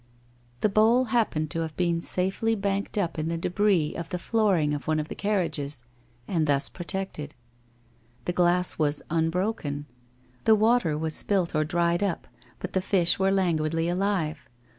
[0.61, 4.73] The bowl happened to have been safely banked up in the debris of the flooring
[4.73, 5.83] of one of the carriages,
[6.27, 7.35] and thus protected.
[8.25, 9.85] The glass was unbroken.
[10.45, 12.27] The water was spilt or dried up,
[12.57, 14.49] but the fish were languidly alive.